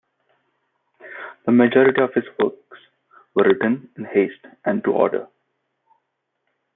[1.45, 2.79] The majority of his works
[3.35, 5.27] were written in haste and to order.